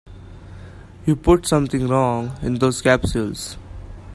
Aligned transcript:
You 1.05 1.15
put 1.15 1.45
something 1.45 1.87
wrong 1.87 2.35
in 2.41 2.55
those 2.55 2.81
capsules. 2.81 3.55